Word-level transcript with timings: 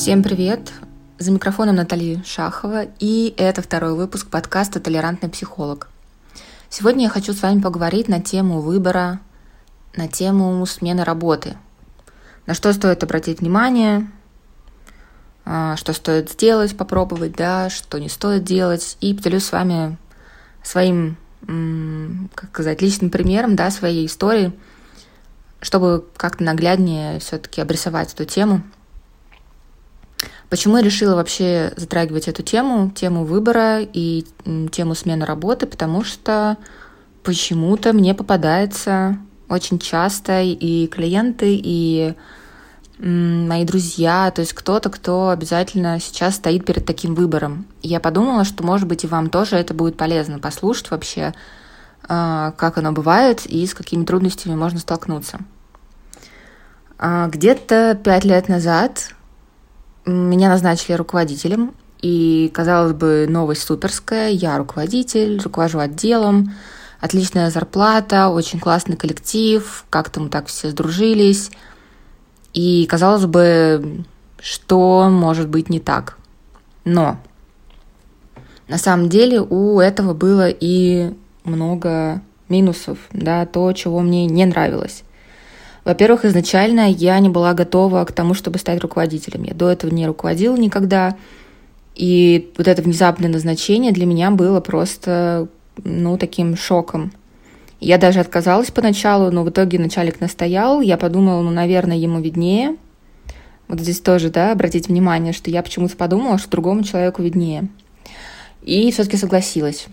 Всем 0.00 0.22
привет! 0.22 0.72
За 1.18 1.30
микрофоном 1.30 1.76
Наталья 1.76 2.22
Шахова, 2.24 2.86
и 3.00 3.34
это 3.36 3.60
второй 3.60 3.94
выпуск 3.94 4.30
подкаста 4.30 4.80
«Толерантный 4.80 5.28
психолог». 5.28 5.88
Сегодня 6.70 7.04
я 7.04 7.10
хочу 7.10 7.34
с 7.34 7.42
вами 7.42 7.60
поговорить 7.60 8.08
на 8.08 8.22
тему 8.22 8.62
выбора, 8.62 9.20
на 9.94 10.08
тему 10.08 10.64
смены 10.64 11.04
работы. 11.04 11.54
На 12.46 12.54
что 12.54 12.72
стоит 12.72 13.02
обратить 13.02 13.40
внимание, 13.40 14.10
а, 15.44 15.76
что 15.76 15.92
стоит 15.92 16.30
сделать, 16.30 16.74
попробовать, 16.74 17.36
да, 17.36 17.68
что 17.68 17.98
не 17.98 18.08
стоит 18.08 18.42
делать, 18.42 18.96
и 19.02 19.12
поделюсь 19.12 19.44
с 19.44 19.52
вами 19.52 19.98
своим, 20.62 21.18
как 22.34 22.48
сказать, 22.52 22.80
личным 22.80 23.10
примером, 23.10 23.54
да, 23.54 23.70
своей 23.70 24.06
истории, 24.06 24.58
чтобы 25.60 26.06
как-то 26.16 26.42
нагляднее 26.42 27.20
все-таки 27.20 27.60
обрисовать 27.60 28.14
эту 28.14 28.24
тему– 28.24 28.62
Почему 30.50 30.78
я 30.78 30.82
решила 30.82 31.14
вообще 31.14 31.72
затрагивать 31.76 32.26
эту 32.26 32.42
тему, 32.42 32.90
тему 32.90 33.24
выбора 33.24 33.80
и 33.80 34.26
тему 34.72 34.96
смены 34.96 35.24
работы? 35.24 35.66
Потому 35.66 36.02
что 36.02 36.58
почему-то 37.22 37.92
мне 37.92 38.14
попадается 38.14 39.16
очень 39.48 39.78
часто 39.78 40.42
и 40.42 40.88
клиенты, 40.88 41.56
и 41.62 42.14
мои 42.98 43.64
друзья, 43.64 44.30
то 44.32 44.40
есть 44.40 44.52
кто-то, 44.52 44.90
кто 44.90 45.30
обязательно 45.30 46.00
сейчас 46.00 46.34
стоит 46.34 46.66
перед 46.66 46.84
таким 46.84 47.14
выбором. 47.14 47.66
Я 47.80 48.00
подумала, 48.00 48.44
что, 48.44 48.64
может 48.64 48.88
быть, 48.88 49.04
и 49.04 49.06
вам 49.06 49.30
тоже 49.30 49.56
это 49.56 49.72
будет 49.72 49.96
полезно 49.96 50.38
послушать 50.38 50.90
вообще, 50.90 51.32
а, 52.08 52.52
как 52.58 52.76
оно 52.76 52.92
бывает 52.92 53.46
и 53.46 53.66
с 53.66 53.72
какими 53.72 54.04
трудностями 54.04 54.54
можно 54.54 54.80
столкнуться. 54.80 55.38
А, 56.98 57.28
где-то 57.28 57.98
пять 58.04 58.24
лет 58.24 58.48
назад 58.48 59.14
меня 60.06 60.48
назначили 60.48 60.94
руководителем, 60.94 61.74
и, 62.02 62.50
казалось 62.54 62.94
бы, 62.94 63.26
новость 63.28 63.62
суперская. 63.62 64.30
Я 64.30 64.58
руководитель, 64.58 65.40
руковожу 65.42 65.78
отделом, 65.78 66.54
отличная 67.00 67.50
зарплата, 67.50 68.28
очень 68.28 68.58
классный 68.58 68.96
коллектив, 68.96 69.84
как-то 69.90 70.20
мы 70.20 70.28
так 70.28 70.46
все 70.46 70.70
сдружились. 70.70 71.50
И, 72.52 72.86
казалось 72.86 73.26
бы, 73.26 74.04
что 74.40 75.08
может 75.10 75.48
быть 75.48 75.68
не 75.68 75.80
так. 75.80 76.16
Но 76.84 77.18
на 78.68 78.78
самом 78.78 79.08
деле 79.08 79.40
у 79.40 79.80
этого 79.80 80.14
было 80.14 80.48
и 80.48 81.12
много 81.44 82.22
минусов, 82.48 82.98
да, 83.12 83.46
то, 83.46 83.72
чего 83.72 84.00
мне 84.00 84.26
не 84.26 84.44
нравилось. 84.46 85.04
Во-первых, 85.84 86.24
изначально 86.24 86.90
я 86.90 87.18
не 87.20 87.28
была 87.28 87.54
готова 87.54 88.04
к 88.04 88.12
тому, 88.12 88.34
чтобы 88.34 88.58
стать 88.58 88.80
руководителем. 88.80 89.44
Я 89.44 89.54
до 89.54 89.70
этого 89.70 89.90
не 89.90 90.06
руководила 90.06 90.56
никогда. 90.56 91.16
И 91.94 92.52
вот 92.56 92.68
это 92.68 92.82
внезапное 92.82 93.30
назначение 93.30 93.92
для 93.92 94.06
меня 94.06 94.30
было 94.30 94.60
просто, 94.60 95.48
ну, 95.82 96.16
таким 96.18 96.56
шоком. 96.56 97.12
Я 97.80 97.96
даже 97.96 98.20
отказалась 98.20 98.70
поначалу, 98.70 99.30
но 99.30 99.42
в 99.42 99.48
итоге 99.50 99.78
начальник 99.78 100.20
настоял. 100.20 100.82
Я 100.82 100.98
подумала, 100.98 101.40
ну, 101.42 101.50
наверное, 101.50 101.96
ему 101.96 102.20
виднее. 102.20 102.76
Вот 103.68 103.80
здесь 103.80 104.00
тоже, 104.00 104.30
да, 104.30 104.52
обратить 104.52 104.88
внимание, 104.88 105.32
что 105.32 105.50
я 105.50 105.62
почему-то 105.62 105.96
подумала, 105.96 106.38
что 106.38 106.50
другому 106.50 106.82
человеку 106.82 107.22
виднее. 107.22 107.68
И 108.62 108.90
все-таки 108.92 109.16
согласилась. 109.16 109.86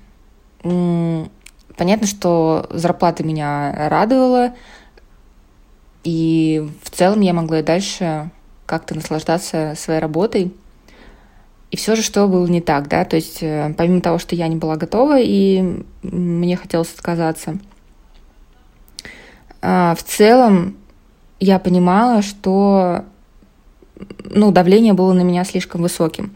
Понятно, 0.64 2.08
что 2.08 2.68
зарплата 2.72 3.24
меня 3.24 3.88
радовала, 3.90 4.54
и 6.08 6.66
в 6.84 6.90
целом 6.90 7.20
я 7.20 7.34
могла 7.34 7.60
и 7.60 7.64
дальше 7.64 8.32
как-то 8.66 8.96
наслаждаться 8.96 9.74
своей 9.76 10.00
работой. 10.00 10.54
И 11.70 11.76
все 11.76 11.98
же, 11.98 12.02
что 12.02 12.30
было 12.30 12.48
не 12.48 12.62
так, 12.62 12.88
да, 12.88 13.04
то 13.04 13.18
есть 13.18 13.40
э, 13.42 13.74
помимо 13.78 14.00
того, 14.00 14.17
что 14.17 14.34
я 14.34 14.48
не 14.48 14.56
была 14.56 14.78
готова 14.78 15.20
и 15.20 15.84
мне 16.04 16.56
хотелось 16.56 16.94
отказаться, 16.94 17.58
а, 19.62 19.96
в 19.96 20.04
целом 20.04 20.78
я 21.42 21.60
понимала, 21.60 22.22
что 22.22 23.04
ну, 24.23 24.54
давление 24.54 24.94
было 24.94 25.12
на 25.12 25.23
меня 25.23 25.44
слишком 25.44 25.82
высоким. 25.82 26.30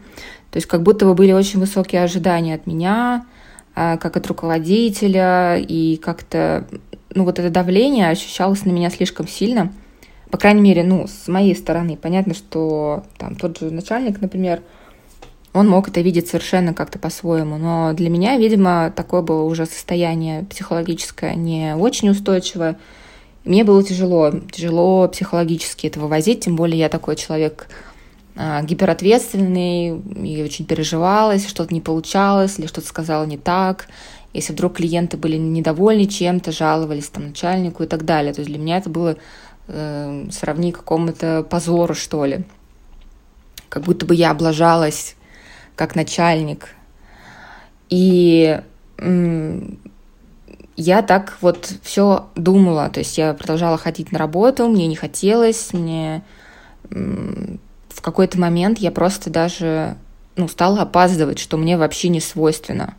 То 0.50 0.58
есть 0.58 0.66
как 0.66 0.82
будто 0.82 1.06
бы 1.06 1.14
были 1.14 1.32
очень 1.32 1.60
высокие 1.60 2.02
ожидания 2.02 2.56
от 2.56 2.66
меня, 2.66 3.24
а, 3.74 3.96
как 3.96 4.18
от 4.18 4.26
руководителя, 4.26 5.56
и 5.56 5.96
как-то 5.96 6.66
ну, 7.14 7.24
вот 7.24 7.38
это 7.38 7.50
давление 7.50 8.08
ощущалось 8.08 8.64
на 8.64 8.70
меня 8.70 8.90
слишком 8.90 9.28
сильно. 9.28 9.72
По 10.30 10.38
крайней 10.38 10.62
мере, 10.62 10.82
ну, 10.82 11.06
с 11.06 11.28
моей 11.28 11.54
стороны. 11.54 11.96
Понятно, 11.96 12.34
что 12.34 13.04
там 13.18 13.34
тот 13.34 13.58
же 13.58 13.70
начальник, 13.70 14.20
например, 14.20 14.62
он 15.52 15.68
мог 15.68 15.88
это 15.88 16.00
видеть 16.00 16.28
совершенно 16.28 16.72
как-то 16.72 16.98
по-своему. 16.98 17.58
Но 17.58 17.92
для 17.92 18.08
меня, 18.08 18.36
видимо, 18.38 18.92
такое 18.94 19.20
было 19.20 19.42
уже 19.42 19.66
состояние 19.66 20.44
психологическое 20.44 21.34
не 21.34 21.76
очень 21.76 22.08
устойчивое. 22.08 22.78
мне 23.44 23.64
было 23.64 23.82
тяжело, 23.82 24.32
тяжело 24.50 25.08
психологически 25.08 25.88
это 25.88 26.00
вывозить, 26.00 26.44
тем 26.44 26.56
более 26.56 26.78
я 26.78 26.88
такой 26.88 27.16
человек 27.16 27.68
гиперответственный, 28.34 29.98
и 29.98 30.42
очень 30.42 30.64
переживала, 30.64 31.32
если 31.32 31.48
что-то 31.48 31.74
не 31.74 31.80
получалось, 31.80 32.58
или 32.58 32.66
что-то 32.66 32.86
сказала 32.86 33.24
не 33.24 33.36
так, 33.36 33.88
если 34.32 34.54
вдруг 34.54 34.76
клиенты 34.76 35.16
были 35.16 35.36
недовольны 35.36 36.06
чем-то, 36.06 36.52
жаловались 36.52 37.08
там 37.08 37.28
начальнику 37.28 37.82
и 37.82 37.86
так 37.86 38.04
далее. 38.04 38.32
То 38.32 38.40
есть 38.40 38.50
для 38.50 38.58
меня 38.58 38.78
это 38.78 38.88
было 38.88 39.16
э, 39.68 40.26
сравни 40.30 40.72
какому-то 40.72 41.42
позору, 41.42 41.94
что 41.94 42.24
ли. 42.24 42.44
Как 43.68 43.82
будто 43.82 44.06
бы 44.06 44.14
я 44.14 44.30
облажалась 44.30 45.16
как 45.76 45.94
начальник. 45.94 46.70
И 47.90 48.60
я 50.76 51.02
так 51.02 51.36
вот 51.40 51.70
все 51.82 52.26
думала, 52.34 52.88
то 52.88 53.00
есть 53.00 53.18
я 53.18 53.34
продолжала 53.34 53.76
ходить 53.76 54.12
на 54.12 54.18
работу, 54.18 54.68
мне 54.68 54.86
не 54.86 54.96
хотелось, 54.96 55.72
мне 55.72 56.22
в 57.94 58.00
какой-то 58.00 58.38
момент 58.38 58.78
я 58.78 58.90
просто 58.90 59.30
даже 59.30 59.96
ну, 60.36 60.48
стала 60.48 60.82
опаздывать, 60.82 61.38
что 61.38 61.56
мне 61.56 61.76
вообще 61.76 62.08
не 62.08 62.20
свойственно. 62.20 62.94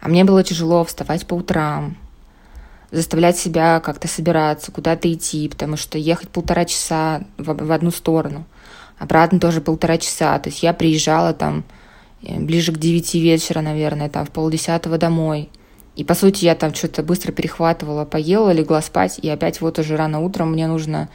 А 0.00 0.08
мне 0.08 0.24
было 0.24 0.42
тяжело 0.42 0.84
вставать 0.84 1.26
по 1.26 1.34
утрам, 1.34 1.96
заставлять 2.90 3.38
себя 3.38 3.80
как-то 3.80 4.08
собираться, 4.08 4.72
куда-то 4.72 5.12
идти, 5.12 5.48
потому 5.48 5.76
что 5.76 5.98
ехать 5.98 6.30
полтора 6.30 6.64
часа 6.64 7.22
в, 7.36 7.52
в 7.52 7.72
одну 7.72 7.90
сторону, 7.90 8.44
обратно 8.98 9.38
тоже 9.38 9.60
полтора 9.60 9.98
часа. 9.98 10.38
То 10.38 10.48
есть 10.48 10.62
я 10.62 10.72
приезжала 10.72 11.32
там 11.32 11.64
э, 12.22 12.38
ближе 12.38 12.72
к 12.72 12.78
девяти 12.78 13.20
вечера, 13.20 13.60
наверное, 13.60 14.08
там 14.08 14.26
в 14.26 14.30
полдесятого 14.30 14.98
домой. 14.98 15.50
И, 15.96 16.04
по 16.04 16.14
сути, 16.14 16.44
я 16.44 16.54
там 16.54 16.74
что-то 16.74 17.02
быстро 17.02 17.32
перехватывала, 17.32 18.04
поела, 18.04 18.50
легла 18.52 18.80
спать, 18.80 19.18
и 19.20 19.28
опять 19.28 19.60
вот 19.60 19.78
уже 19.78 19.96
рано 19.96 20.20
утром 20.20 20.52
мне 20.52 20.66
нужно 20.66 21.08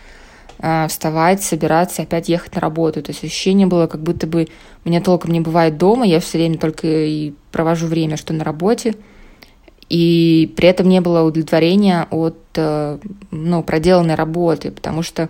вставать, 0.88 1.44
собираться, 1.44 2.04
опять 2.04 2.30
ехать 2.30 2.56
на 2.56 2.62
работу. 2.62 3.02
То 3.02 3.12
есть 3.12 3.24
ощущение 3.24 3.68
было, 3.68 3.88
как 3.88 4.02
будто 4.02 4.26
бы 4.26 4.48
меня 4.86 5.02
толком 5.02 5.32
не 5.32 5.42
бывает 5.42 5.78
дома, 5.78 6.06
я 6.06 6.20
все 6.20 6.38
время 6.38 6.58
только 6.58 6.88
и 6.88 7.34
провожу 7.52 7.88
время, 7.88 8.18
что 8.18 8.34
на 8.34 8.44
работе, 8.44 8.96
и 9.90 10.54
при 10.56 10.68
этом 10.68 10.90
не 10.90 11.02
было 11.02 11.22
удовлетворения 11.22 12.08
от 12.10 12.38
э, 12.56 12.98
ну, 13.32 13.64
проделанной 13.64 14.16
работы, 14.16 14.72
потому 14.72 15.04
что 15.04 15.30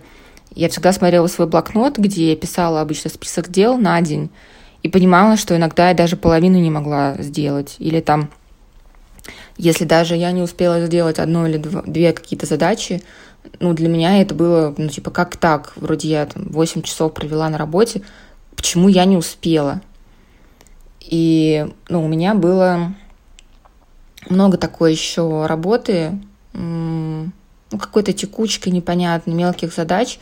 я 0.54 0.70
всегда 0.70 0.94
смотрела 0.94 1.28
свой 1.28 1.48
блокнот, 1.48 1.98
где 1.98 2.30
я 2.30 2.36
писала 2.36 2.80
обычно 2.80 3.10
список 3.10 3.50
дел 3.50 3.78
на 3.78 4.00
день, 4.02 4.30
и 4.84 4.88
понимала, 4.90 5.36
что 5.36 5.56
иногда 5.56 5.90
я 5.90 5.96
даже 5.96 6.16
половину 6.16 6.58
не 6.60 6.70
могла 6.70 7.16
сделать. 7.20 7.76
Или 7.80 8.00
там, 8.00 8.30
если 9.58 9.84
даже 9.84 10.16
я 10.16 10.32
не 10.32 10.42
успела 10.42 10.86
сделать 10.86 11.20
одну 11.20 11.48
или 11.48 11.58
две 11.58 12.14
какие-то 12.14 12.46
задачи, 12.46 13.02
ну, 13.60 13.74
для 13.74 13.90
меня 13.90 14.22
это 14.22 14.36
было, 14.36 14.74
ну, 14.78 14.88
типа, 14.88 15.12
как 15.12 15.38
так? 15.38 15.74
Вроде 15.76 16.10
я 16.10 16.26
там 16.26 16.48
8 16.50 16.82
часов 16.82 17.14
провела 17.14 17.50
на 17.50 17.58
работе, 17.58 18.02
почему 18.56 18.88
я 18.88 19.06
не 19.06 19.18
успела? 19.18 19.82
И 21.02 21.68
ну, 21.88 22.04
у 22.04 22.08
меня 22.08 22.34
было 22.34 22.94
много 24.30 24.58
такой 24.58 24.92
еще 24.92 25.46
работы, 25.46 26.20
ну, 26.54 27.32
какой-то 27.70 28.14
текучкой 28.14 28.72
непонятной, 28.72 29.34
мелких 29.34 29.74
задач. 29.74 30.20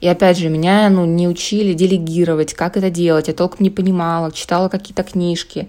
И 0.00 0.08
опять 0.08 0.38
же, 0.38 0.48
меня 0.48 0.88
ну, 0.90 1.04
не 1.04 1.28
учили 1.28 1.72
делегировать, 1.72 2.54
как 2.54 2.76
это 2.76 2.90
делать. 2.90 3.28
Я 3.28 3.34
толком 3.34 3.62
не 3.62 3.70
понимала, 3.70 4.32
читала 4.32 4.68
какие-то 4.68 5.02
книжки. 5.02 5.68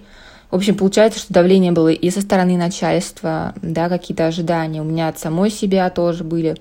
В 0.51 0.56
общем, 0.56 0.75
получается, 0.75 1.19
что 1.19 1.34
давление 1.34 1.72
было 1.72 1.90
и 1.90 2.10
со 2.10 2.22
стороны 2.22 2.58
начальства, 2.58 3.54
да, 3.62 3.90
какие-то 3.90 4.28
ожидания. 4.28 4.81
У 4.81 4.86
меня 4.86 5.10
от 5.10 5.19
самой 5.19 5.51
себя 5.51 5.90
тоже 5.90 6.24
были 6.24 6.58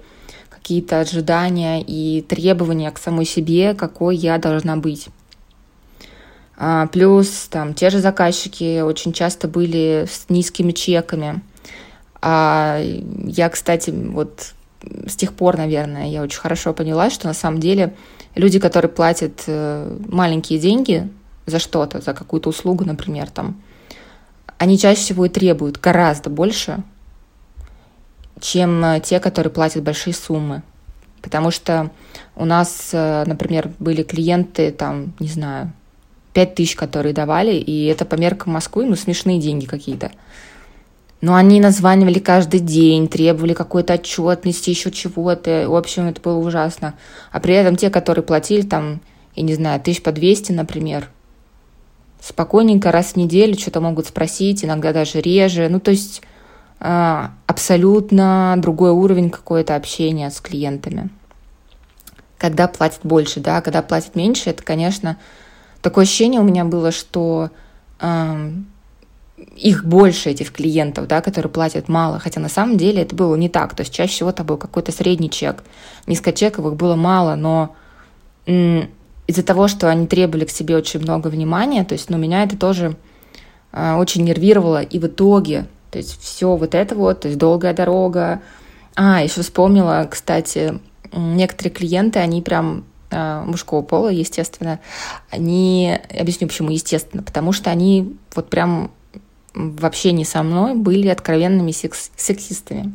какие-то 0.65 1.01
ожидания 1.01 1.83
и 1.83 2.23
требования 2.23 2.91
к 2.91 2.99
самой 2.99 3.27
себе, 3.27 3.75
какой 3.75 4.17
я 4.17 4.39
должна 4.39 4.77
быть. 4.77 5.09
А, 6.57 6.87
плюс 6.87 7.49
там 7.51 7.75
те 7.75 7.91
же 7.91 7.99
заказчики 7.99 8.81
очень 8.81 9.13
часто 9.13 9.47
были 9.47 10.07
с 10.11 10.31
низкими 10.31 10.73
чеками. 10.73 11.43
А 12.23 12.81
я, 13.27 13.51
кстати, 13.51 13.91
вот 13.91 14.55
с 15.07 15.15
тех 15.17 15.35
пор, 15.35 15.59
наверное, 15.59 16.09
я 16.09 16.23
очень 16.23 16.41
хорошо 16.41 16.73
поняла, 16.73 17.11
что 17.11 17.27
на 17.27 17.35
самом 17.35 17.61
деле 17.61 17.95
люди, 18.35 18.59
которые 18.59 18.91
платят 18.91 19.43
э, 19.47 19.99
маленькие 20.09 20.59
деньги 20.59 21.11
за 21.45 21.59
что-то, 21.59 22.01
за 22.01 22.15
какую-то 22.15 22.49
услугу, 22.49 22.87
например, 22.87 23.29
там, 23.29 23.61
они 24.57 24.79
чаще 24.79 25.03
всего 25.03 25.27
и 25.27 25.29
требуют 25.29 25.79
гораздо 25.79 26.31
больше, 26.31 26.83
чем 28.45 28.85
э, 28.85 29.01
те, 29.01 29.21
которые 29.21 29.51
платят 29.51 29.83
большие 29.83 30.13
суммы. 30.13 30.63
Потому 31.23 31.51
что 31.51 31.91
у 32.37 32.45
нас, 32.45 32.91
э, 32.93 33.25
например, 33.27 33.71
были 33.79 34.03
клиенты, 34.03 34.71
там, 34.71 35.15
не 35.19 35.29
знаю, 35.29 35.73
5 36.35 36.55
тысяч, 36.55 36.77
которые 36.77 37.15
давали, 37.15 37.55
и 37.55 37.87
это 37.87 38.05
по 38.05 38.17
меркам 38.17 38.53
Москвы, 38.53 38.85
ну, 38.85 38.97
смешные 38.97 39.41
деньги 39.41 39.65
какие-то. 39.65 40.11
Но 41.23 41.35
они 41.37 41.59
названивали 41.59 42.19
каждый 42.19 42.61
день, 42.61 43.09
требовали 43.09 43.55
какой-то 43.55 43.95
отчет, 43.95 44.45
нести 44.45 44.73
еще 44.73 44.91
чего-то. 44.91 45.65
В 45.71 45.75
общем, 45.75 46.09
это 46.09 46.21
было 46.21 46.37
ужасно. 46.37 46.95
А 47.33 47.41
при 47.41 47.55
этом 47.55 47.77
те, 47.77 47.89
которые 47.89 48.23
платили 48.23 48.61
там, 48.61 49.01
я 49.35 49.43
не 49.43 49.55
знаю, 49.55 49.81
тысяч 49.81 50.03
по 50.03 50.13
200, 50.13 50.53
например, 50.53 51.09
спокойненько 52.21 52.93
раз 52.93 53.13
в 53.13 53.17
неделю 53.17 53.59
что-то 53.59 53.81
могут 53.81 54.07
спросить, 54.07 54.67
иногда 54.67 54.93
даже 54.93 55.23
реже. 55.23 55.69
Ну, 55.71 55.81
то 55.81 55.93
есть 55.93 56.21
абсолютно 56.79 58.55
другой 58.59 58.91
уровень 58.91 59.31
какое-то 59.31 59.77
общения 59.77 60.31
с 60.31 60.41
клиентами. 60.41 61.11
Когда 62.39 62.69
платят 62.69 63.01
больше, 63.05 63.41
да, 63.41 63.61
когда 63.61 63.81
платят 63.81 64.17
меньше, 64.17 64.51
это, 64.51 64.63
конечно, 64.63 65.17
такое 65.81 66.05
ощущение 66.05 66.41
у 66.41 66.45
меня 66.45 66.65
было, 66.65 66.93
что 66.93 67.51
э, 68.01 68.51
их 69.57 69.85
больше, 69.85 70.31
этих 70.31 70.53
клиентов, 70.53 71.07
да, 71.07 71.21
которые 71.21 71.51
платят 71.51 71.89
мало, 71.89 72.19
хотя 72.19 72.41
на 72.41 72.49
самом 72.49 72.77
деле 72.77 73.03
это 73.03 73.15
было 73.15 73.35
не 73.37 73.49
так. 73.49 73.75
То 73.75 73.83
есть 73.83 73.93
чаще 73.93 74.13
всего 74.13 74.31
это 74.31 74.45
был 74.45 74.57
какой-то 74.57 74.93
средний 74.93 75.31
чек. 75.31 75.63
Низкочековых 76.07 76.77
было 76.77 76.97
мало, 76.97 77.35
но 77.35 77.75
м, 78.47 78.91
из-за 79.27 79.43
того, 79.43 79.69
что 79.69 79.89
они 79.89 80.07
требовали 80.07 80.45
к 80.45 80.51
себе 80.51 80.77
очень 80.77 81.01
много 81.01 81.29
внимания, 81.29 81.85
то 81.85 81.95
есть, 81.95 82.11
ну, 82.11 82.19
меня 82.19 82.43
это 82.45 82.59
тоже 82.59 82.97
э, 83.73 83.95
очень 83.95 84.25
нервировало, 84.25 84.83
и 84.83 84.99
в 84.99 85.07
итоге, 85.07 85.67
то 85.95 85.99
есть 85.99 86.21
все 86.21 86.57
вот 86.57 86.75
это 86.75 86.95
вот, 86.95 87.21
то 87.21 87.29
есть 87.29 87.39
долгая 87.39 87.73
дорога. 87.73 88.43
А, 88.95 89.23
еще 89.23 89.43
вспомнила, 89.43 90.07
кстати, 90.11 90.79
некоторые 91.13 91.73
клиенты, 91.73 92.19
они 92.19 92.43
прям 92.43 92.85
Э, 93.15 93.45
мужского 93.47 93.83
пола, 93.83 94.09
естественно, 94.09 94.81
они, 95.31 96.01
объясню 96.19 96.49
почему 96.49 96.71
естественно, 96.71 97.23
потому 97.23 97.53
что 97.53 97.71
они 97.71 98.17
вот 98.35 98.51
прям 98.51 98.91
в 99.55 99.87
общении 99.87 100.25
со 100.25 100.43
мной 100.43 100.75
были 100.75 101.07
откровенными 101.07 101.71
секс 101.71 102.11
сексистами. 102.17 102.93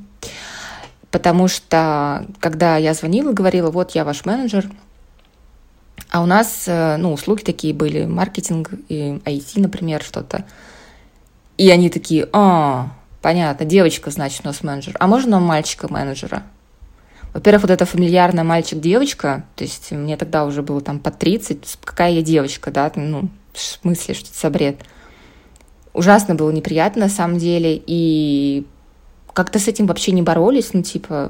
Потому 1.10 1.48
что, 1.48 2.26
когда 2.42 2.76
я 2.76 2.94
звонила, 2.94 3.32
говорила, 3.32 3.72
вот 3.72 3.92
я 3.92 4.04
ваш 4.04 4.26
менеджер, 4.26 4.70
а 6.10 6.22
у 6.22 6.26
нас, 6.26 6.66
э, 6.68 6.98
ну, 6.98 7.14
услуги 7.14 7.44
такие 7.44 7.74
были, 7.74 8.06
маркетинг 8.06 8.72
и 8.90 9.22
IT, 9.24 9.62
например, 9.62 10.04
что-то. 10.04 10.44
И 11.60 11.70
они 11.72 11.90
такие, 11.90 12.30
а, 12.32 12.88
понятно, 13.22 13.66
девочка, 13.66 14.12
значит, 14.12 14.46
у 14.46 14.48
нас 14.48 14.64
менеджер. 14.64 14.96
А 14.98 15.08
можно 15.08 15.42
мальчика-менеджера? 15.42 16.44
Во-первых, 17.34 17.64
вот 17.64 17.72
эта 17.72 17.86
фамильярная 17.86 18.46
мальчик-девочка, 18.46 19.44
то 19.58 19.66
есть 19.66 19.92
мне 19.92 20.16
тогда 20.16 20.46
уже 20.46 20.62
было 20.62 20.80
там 20.80 21.00
по 21.00 21.12
30, 21.12 21.80
какая 21.84 22.12
я 22.12 22.22
девочка, 22.22 22.72
да, 22.72 22.90
ну, 22.96 23.28
в 23.52 23.60
смысле, 23.60 24.14
что 24.14 24.30
это 24.30 24.40
за 24.40 24.50
бред. 24.50 24.78
Ужасно 25.94 26.34
было 26.34 26.50
неприятно 26.50 27.08
на 27.08 27.10
самом 27.10 27.40
деле, 27.40 27.84
и 27.86 28.66
как-то 29.34 29.60
с 29.60 29.68
этим 29.68 29.86
вообще 29.86 30.14
не 30.14 30.22
боролись, 30.22 30.74
ну, 30.74 30.82
типа, 30.82 31.30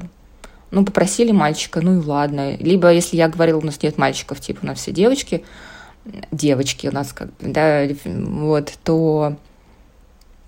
ну, 0.70 0.84
попросили 0.84 1.32
мальчика, 1.32 1.80
ну 1.80 2.00
и 2.00 2.06
ладно. 2.06 2.54
Либо, 2.54 2.92
если 2.92 3.16
я 3.16 3.28
говорила, 3.28 3.58
у 3.58 3.66
нас 3.66 3.82
нет 3.82 3.98
мальчиков, 3.98 4.38
типа, 4.38 4.60
у 4.62 4.66
нас 4.66 4.78
все 4.78 4.92
девочки, 4.92 5.42
девочки 6.30 6.86
у 6.86 6.92
нас 6.92 7.12
как 7.12 7.30
да, 7.40 7.88
вот, 8.04 8.72
то 8.84 9.36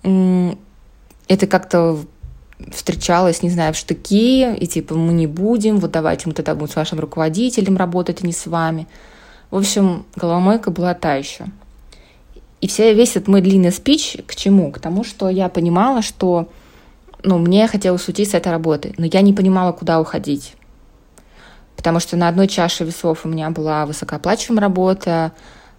это 0.03 1.47
как-то 1.47 1.99
встречалась, 2.71 3.41
не 3.41 3.49
знаю, 3.49 3.73
в 3.73 3.77
штыки, 3.77 4.55
и 4.55 4.67
типа 4.67 4.95
мы 4.95 5.13
не 5.13 5.27
будем, 5.27 5.77
вот 5.77 5.91
давайте 5.91 6.27
мы 6.27 6.33
тогда 6.33 6.55
будем 6.55 6.71
с 6.71 6.75
вашим 6.75 6.99
руководителем 6.99 7.77
работать, 7.77 8.23
а 8.23 8.27
не 8.27 8.33
с 8.33 8.45
вами. 8.45 8.87
В 9.51 9.57
общем, 9.57 10.05
головомойка 10.15 10.71
была 10.71 10.93
та 10.93 11.15
еще. 11.15 11.45
И 12.61 12.67
вся, 12.67 12.91
весь 12.93 13.11
этот 13.11 13.27
мой 13.27 13.41
длинный 13.41 13.71
спич 13.71 14.17
к 14.25 14.35
чему? 14.35 14.71
К 14.71 14.79
тому, 14.79 15.03
что 15.03 15.29
я 15.29 15.49
понимала, 15.49 16.01
что 16.01 16.47
ну, 17.23 17.37
мне 17.37 17.67
хотелось 17.67 18.07
уйти 18.07 18.25
с 18.25 18.33
этой 18.33 18.51
работы, 18.51 18.93
но 18.97 19.05
я 19.05 19.21
не 19.21 19.33
понимала, 19.33 19.71
куда 19.71 19.99
уходить. 19.99 20.55
Потому 21.75 21.99
что 21.99 22.15
на 22.15 22.27
одной 22.27 22.47
чаше 22.47 22.85
весов 22.85 23.25
у 23.25 23.29
меня 23.29 23.49
была 23.49 23.85
высокооплачиваемая 23.85 24.61
работа, 24.61 25.33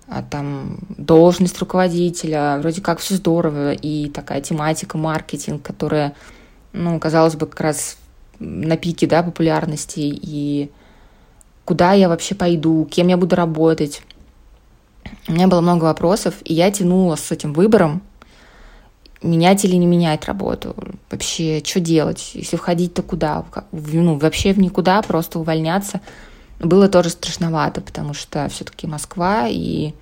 а 0.09 0.23
там 0.23 0.79
должность 0.89 1.59
руководителя, 1.59 2.59
вроде 2.61 2.81
как 2.81 2.99
все 2.99 3.15
здорово, 3.15 3.73
и 3.73 4.09
такая 4.11 4.41
тематика, 4.41 4.99
маркетинг, 4.99 5.63
которая 5.63 6.15
ну, 6.75 6.99
казалось 6.99 7.37
бы, 7.37 7.47
как 7.47 7.61
раз 7.61 7.97
на 8.39 8.77
пике, 8.77 9.07
да, 9.07 9.23
популярности, 9.23 10.01
и 10.01 10.71
куда 11.65 11.93
я 11.93 12.09
вообще 12.09 12.35
пойду, 12.35 12.87
кем 12.91 13.09
я 13.09 13.17
буду 13.17 13.37
работать. 13.37 14.03
У 15.29 15.33
меня 15.33 15.49
было 15.49 15.61
много 15.61 15.85
вопросов, 15.85 16.35
и 16.45 16.53
я 16.53 16.71
тянула 16.71 17.17
с 17.17 17.31
этим 17.31 17.53
выбором, 17.53 18.03
менять 19.23 19.65
или 19.65 19.77
не 19.77 19.87
менять 19.87 20.25
работу. 20.27 20.75
Вообще, 21.11 21.63
что 21.65 21.81
делать? 21.81 22.33
Если 22.35 22.57
входить, 22.57 22.93
то 22.93 23.03
куда? 23.03 23.45
Ну, 23.73 24.19
вообще 24.19 24.53
в 24.53 24.59
никуда, 24.59 25.01
просто 25.03 25.39
увольняться. 25.39 26.01
Было 26.61 26.89
тоже 26.89 27.11
страшновато, 27.11 27.81
потому 27.81 28.15
что 28.15 28.49
все-таки 28.49 28.87
Москва, 28.87 29.47
и 29.49 29.93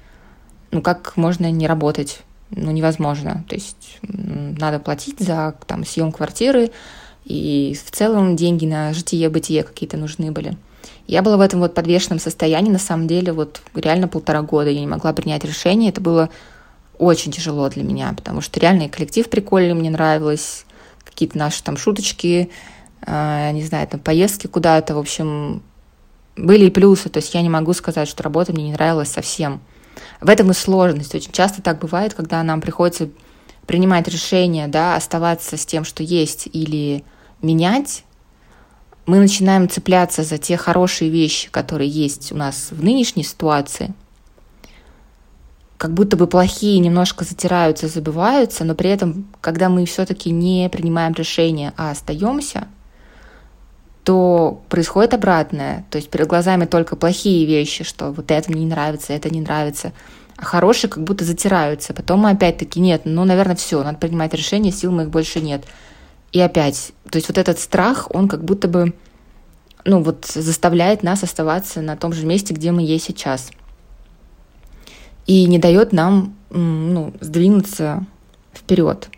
ну 0.70 0.82
как 0.82 1.16
можно 1.16 1.50
не 1.50 1.66
работать 1.66 2.22
ну, 2.54 2.70
невозможно. 2.70 3.44
То 3.48 3.54
есть 3.54 3.98
надо 4.02 4.78
платить 4.78 5.20
за 5.20 5.54
там, 5.66 5.84
съем 5.84 6.12
квартиры, 6.12 6.70
и 7.24 7.78
в 7.84 7.90
целом 7.90 8.36
деньги 8.36 8.66
на 8.66 8.92
житие-бытие 8.92 9.62
какие-то 9.62 9.96
нужны 9.96 10.32
были. 10.32 10.56
Я 11.06 11.22
была 11.22 11.36
в 11.36 11.40
этом 11.40 11.60
вот 11.60 11.74
подвешенном 11.74 12.18
состоянии, 12.18 12.70
на 12.70 12.78
самом 12.78 13.06
деле, 13.06 13.32
вот 13.32 13.60
реально 13.74 14.08
полтора 14.08 14.42
года 14.42 14.70
я 14.70 14.80
не 14.80 14.86
могла 14.86 15.12
принять 15.12 15.44
решение. 15.44 15.90
Это 15.90 16.00
было 16.00 16.30
очень 16.98 17.32
тяжело 17.32 17.68
для 17.68 17.82
меня, 17.82 18.12
потому 18.16 18.40
что 18.40 18.60
реально 18.60 18.88
коллектив 18.88 19.28
прикольный, 19.28 19.74
мне 19.74 19.90
нравилось, 19.90 20.64
какие-то 21.04 21.38
наши 21.38 21.62
там 21.62 21.76
шуточки, 21.76 22.50
э, 23.04 23.50
не 23.52 23.64
знаю, 23.64 23.88
там 23.88 24.00
поездки 24.00 24.46
куда-то, 24.46 24.94
в 24.94 24.98
общем, 24.98 25.62
были 26.36 26.66
и 26.66 26.70
плюсы, 26.70 27.08
то 27.08 27.18
есть 27.18 27.34
я 27.34 27.42
не 27.42 27.48
могу 27.48 27.72
сказать, 27.72 28.08
что 28.08 28.22
работа 28.22 28.52
мне 28.52 28.64
не 28.64 28.72
нравилась 28.72 29.10
совсем. 29.10 29.60
В 30.20 30.28
этом 30.28 30.50
и 30.50 30.54
сложность. 30.54 31.14
Очень 31.14 31.32
часто 31.32 31.62
так 31.62 31.78
бывает, 31.78 32.14
когда 32.14 32.42
нам 32.42 32.60
приходится 32.60 33.08
принимать 33.66 34.08
решение, 34.08 34.68
да, 34.68 34.96
оставаться 34.96 35.56
с 35.56 35.66
тем, 35.66 35.84
что 35.84 36.02
есть, 36.02 36.48
или 36.52 37.04
менять, 37.42 38.04
мы 39.06 39.18
начинаем 39.18 39.68
цепляться 39.68 40.22
за 40.22 40.38
те 40.38 40.56
хорошие 40.56 41.10
вещи, 41.10 41.50
которые 41.50 41.90
есть 41.90 42.32
у 42.32 42.36
нас 42.36 42.68
в 42.70 42.82
нынешней 42.82 43.24
ситуации, 43.24 43.94
как 45.76 45.92
будто 45.92 46.16
бы 46.16 46.28
плохие 46.28 46.78
немножко 46.78 47.24
затираются, 47.24 47.88
забываются, 47.88 48.64
но 48.64 48.76
при 48.76 48.90
этом, 48.90 49.26
когда 49.40 49.68
мы 49.68 49.84
все-таки 49.84 50.30
не 50.30 50.68
принимаем 50.68 51.12
решение, 51.12 51.72
а 51.76 51.90
остаемся, 51.90 52.68
то 54.04 54.62
происходит 54.68 55.14
обратное. 55.14 55.84
То 55.90 55.96
есть 55.96 56.10
перед 56.10 56.26
глазами 56.26 56.64
только 56.64 56.96
плохие 56.96 57.46
вещи, 57.46 57.84
что 57.84 58.10
вот 58.10 58.30
это 58.30 58.50
мне 58.50 58.62
не 58.64 58.70
нравится, 58.70 59.12
это 59.12 59.30
не 59.30 59.40
нравится. 59.40 59.92
А 60.36 60.44
хорошие 60.44 60.90
как 60.90 61.04
будто 61.04 61.24
затираются. 61.24 61.94
Потом 61.94 62.20
мы 62.20 62.30
опять-таки, 62.30 62.80
нет, 62.80 63.02
ну, 63.04 63.24
наверное, 63.24 63.54
все, 63.54 63.82
надо 63.82 63.98
принимать 63.98 64.34
решение, 64.34 64.72
сил 64.72 64.90
моих 64.90 65.10
больше 65.10 65.40
нет. 65.40 65.64
И 66.32 66.40
опять, 66.40 66.92
то 67.10 67.16
есть 67.16 67.28
вот 67.28 67.38
этот 67.38 67.58
страх, 67.60 68.08
он 68.10 68.26
как 68.26 68.42
будто 68.42 68.66
бы, 68.66 68.94
ну, 69.84 70.02
вот 70.02 70.26
заставляет 70.26 71.02
нас 71.02 71.22
оставаться 71.22 71.80
на 71.80 71.96
том 71.96 72.12
же 72.12 72.26
месте, 72.26 72.54
где 72.54 72.72
мы 72.72 72.82
есть 72.82 73.04
сейчас. 73.04 73.50
И 75.26 75.46
не 75.46 75.58
дает 75.58 75.92
нам, 75.92 76.34
ну, 76.50 77.12
сдвинуться 77.20 78.04
вперед. 78.52 79.08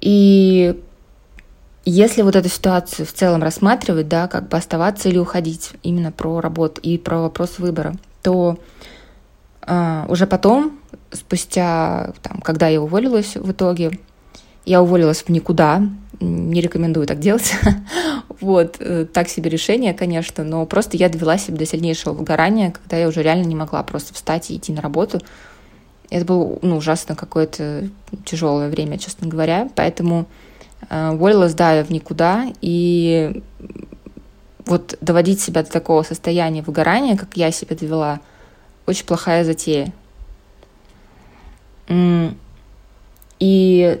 И 0.00 0.80
если 1.90 2.22
вот 2.22 2.34
эту 2.34 2.48
ситуацию 2.48 3.06
в 3.06 3.12
целом 3.12 3.42
рассматривать, 3.42 4.08
да, 4.08 4.26
как 4.26 4.48
бы 4.48 4.56
оставаться 4.56 5.08
или 5.08 5.18
уходить, 5.18 5.70
именно 5.84 6.10
про 6.10 6.40
работу 6.40 6.80
и 6.80 6.98
про 6.98 7.20
вопрос 7.20 7.58
выбора, 7.58 7.94
то 8.22 8.58
э, 9.62 10.04
уже 10.08 10.26
потом, 10.26 10.80
спустя, 11.12 12.12
там, 12.22 12.40
когда 12.40 12.66
я 12.66 12.82
уволилась 12.82 13.36
в 13.36 13.52
итоге, 13.52 14.00
я 14.64 14.82
уволилась 14.82 15.22
в 15.22 15.28
никуда, 15.28 15.80
не 16.18 16.60
рекомендую 16.60 17.06
так 17.06 17.20
делать. 17.20 17.54
вот, 18.40 18.76
э, 18.80 19.06
так 19.06 19.28
себе 19.28 19.48
решение, 19.48 19.94
конечно, 19.94 20.42
но 20.42 20.66
просто 20.66 20.96
я 20.96 21.08
довела 21.08 21.38
себя 21.38 21.58
до 21.58 21.66
сильнейшего 21.66 22.14
выгорания, 22.14 22.72
когда 22.72 22.96
я 22.96 23.06
уже 23.06 23.22
реально 23.22 23.44
не 23.44 23.54
могла 23.54 23.84
просто 23.84 24.12
встать 24.12 24.50
и 24.50 24.56
идти 24.56 24.72
на 24.72 24.82
работу. 24.82 25.20
Это 26.10 26.24
было 26.24 26.58
ну, 26.62 26.78
ужасно 26.78 27.14
какое-то 27.14 27.88
тяжелое 28.24 28.70
время, 28.70 28.98
честно 28.98 29.28
говоря. 29.28 29.68
Поэтому 29.76 30.26
уволилась, 30.90 31.54
да, 31.54 31.82
в 31.82 31.90
никуда, 31.90 32.46
и 32.60 33.42
вот 34.66 34.96
доводить 35.00 35.40
себя 35.40 35.62
до 35.62 35.70
такого 35.70 36.02
состояния 36.02 36.62
выгорания, 36.62 37.16
как 37.16 37.36
я 37.36 37.50
себя 37.50 37.76
довела, 37.76 38.20
очень 38.86 39.06
плохая 39.06 39.44
затея. 39.44 39.92
И 43.38 44.00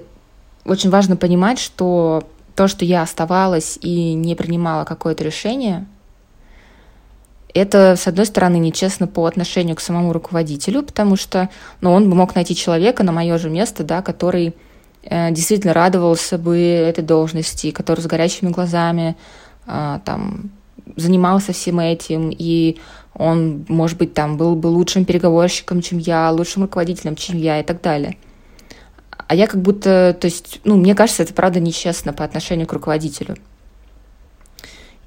очень 0.64 0.90
важно 0.90 1.16
понимать, 1.16 1.58
что 1.58 2.26
то, 2.54 2.68
что 2.68 2.84
я 2.84 3.02
оставалась 3.02 3.78
и 3.80 4.14
не 4.14 4.34
принимала 4.34 4.84
какое-то 4.84 5.22
решение, 5.22 5.86
это, 7.54 7.96
с 7.96 8.06
одной 8.06 8.26
стороны, 8.26 8.56
нечестно 8.56 9.06
по 9.06 9.24
отношению 9.24 9.76
к 9.76 9.80
самому 9.80 10.12
руководителю, 10.12 10.82
потому 10.82 11.16
что 11.16 11.48
ну, 11.80 11.92
он 11.92 12.10
бы 12.10 12.14
мог 12.14 12.34
найти 12.34 12.54
человека 12.54 13.02
на 13.02 13.12
мое 13.12 13.38
же 13.38 13.48
место, 13.48 13.82
да, 13.82 14.02
который 14.02 14.48
э, 14.48 14.52
действительно 15.08 15.74
радовался 15.74 16.38
бы 16.38 16.58
этой 16.58 17.04
должности, 17.04 17.70
который 17.70 18.00
с 18.00 18.06
горящими 18.06 18.50
глазами 18.50 19.16
э, 19.66 20.00
там, 20.04 20.50
занимался 20.96 21.52
всем 21.52 21.80
этим, 21.80 22.30
и 22.36 22.78
он, 23.14 23.64
может 23.68 23.98
быть, 23.98 24.14
там 24.14 24.36
был 24.36 24.56
бы 24.56 24.66
лучшим 24.68 25.04
переговорщиком, 25.04 25.80
чем 25.80 25.98
я, 25.98 26.30
лучшим 26.30 26.62
руководителем, 26.62 27.16
чем 27.16 27.38
я 27.38 27.60
и 27.60 27.62
так 27.62 27.80
далее. 27.80 28.16
А 29.28 29.34
я 29.34 29.46
как 29.46 29.60
будто, 29.60 30.16
то 30.18 30.26
есть, 30.26 30.60
ну, 30.64 30.76
мне 30.76 30.94
кажется, 30.94 31.22
это 31.22 31.34
правда 31.34 31.58
нечестно 31.58 32.12
по 32.12 32.24
отношению 32.24 32.66
к 32.66 32.72
руководителю. 32.72 33.36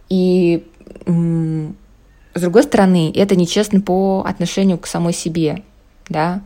И 0.09 0.67
с 1.05 2.41
другой 2.41 2.63
стороны, 2.63 3.11
это 3.15 3.35
нечестно 3.35 3.79
по 3.79 4.23
отношению 4.25 4.77
к 4.77 4.87
самой 4.87 5.13
себе, 5.13 5.63
да. 6.09 6.41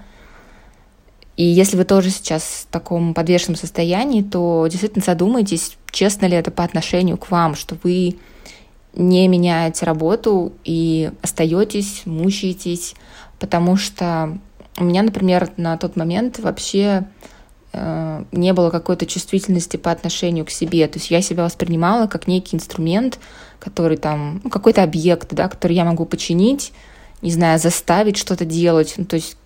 И 1.36 1.44
если 1.44 1.78
вы 1.78 1.84
тоже 1.84 2.10
сейчас 2.12 2.44
в 2.44 2.72
таком 2.72 3.14
подвешенном 3.14 3.56
состоянии, 3.56 4.22
то 4.22 4.68
действительно 4.70 5.04
задумайтесь, 5.04 5.78
честно 5.92 6.28
ли 6.28 6.36
это 6.36 6.52
по 6.52 6.64
отношению 6.64 7.18
к 7.18 7.32
вам, 7.32 7.56
что 7.56 7.76
вы 7.84 8.18
не 8.96 9.28
меняете 9.28 9.86
работу 9.86 10.54
и 10.64 11.12
остаетесь, 11.24 12.04
мучаетесь, 12.06 12.94
потому 13.40 13.76
что 13.76 14.38
у 14.78 14.84
меня, 14.84 15.02
например, 15.02 15.50
на 15.58 15.78
тот 15.78 15.96
момент 15.96 16.40
вообще 16.40 17.08
э, 17.74 18.24
не 18.32 18.54
было 18.54 18.70
какой-то 18.70 19.06
чувствительности 19.08 19.78
по 19.78 19.92
отношению 19.92 20.46
к 20.46 20.52
себе. 20.52 20.88
То 20.88 21.00
есть 21.00 21.10
я 21.10 21.22
себя 21.22 21.44
воспринимала 21.44 22.08
как 22.08 22.28
некий 22.28 22.56
инструмент, 22.56 23.20
который 23.60 23.98
там, 23.98 24.42
ну, 24.44 24.50
какой-то 24.50 24.84
объект, 24.84 25.34
да, 25.34 25.50
который 25.50 25.74
я 25.74 25.86
могу 25.86 26.06
починить, 26.06 26.74
не 27.22 27.32
знаю, 27.32 27.58
заставить 27.60 28.18
что-то 28.18 28.46
делать. 28.46 28.94
Ну, 28.98 29.06
то 29.06 29.16
есть 29.16 29.38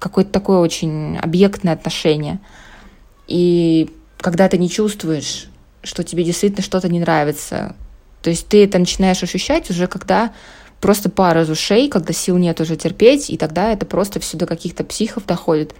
какое-то 0.00 0.32
такое 0.32 0.58
очень 0.58 1.16
объектное 1.18 1.74
отношение. 1.74 2.40
И 3.28 3.90
когда 4.16 4.48
ты 4.48 4.58
не 4.58 4.68
чувствуешь, 4.68 5.48
что 5.84 6.02
тебе 6.02 6.24
действительно 6.24 6.62
что-то 6.62 6.88
не 6.88 6.98
нравится, 6.98 7.76
то 8.22 8.30
есть 8.30 8.48
ты 8.48 8.64
это 8.64 8.78
начинаешь 8.78 9.22
ощущать 9.22 9.70
уже, 9.70 9.86
когда 9.86 10.32
просто 10.80 11.10
пара 11.10 11.42
из 11.42 11.50
ушей, 11.50 11.88
когда 11.88 12.12
сил 12.12 12.36
нет 12.38 12.60
уже 12.60 12.76
терпеть, 12.76 13.30
и 13.30 13.36
тогда 13.36 13.72
это 13.72 13.86
просто 13.86 14.18
все 14.18 14.36
до 14.36 14.46
каких-то 14.46 14.82
психов 14.82 15.26
доходит. 15.26 15.74